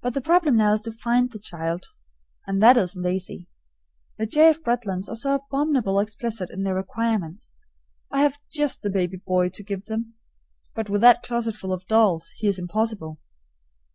But 0.00 0.14
the 0.14 0.22
problem 0.22 0.56
now 0.56 0.72
is 0.72 0.80
to 0.80 0.90
find 0.90 1.30
the 1.30 1.38
child, 1.38 1.84
and 2.46 2.62
that 2.62 2.78
isn't 2.78 3.04
easy. 3.06 3.50
The 4.16 4.24
J. 4.24 4.48
F. 4.48 4.62
Bretlands 4.62 5.06
are 5.06 5.16
so 5.16 5.34
abominably 5.34 6.02
explicit 6.02 6.48
in 6.48 6.62
their 6.62 6.74
requirements. 6.74 7.60
I 8.10 8.22
have 8.22 8.38
just 8.50 8.80
the 8.80 8.88
baby 8.88 9.18
boy 9.18 9.50
to 9.50 9.62
give 9.62 9.84
them; 9.84 10.14
but 10.74 10.88
with 10.88 11.02
that 11.02 11.22
closetful 11.22 11.74
of 11.74 11.86
dolls, 11.86 12.30
he 12.38 12.48
is 12.48 12.58
impossible. 12.58 13.18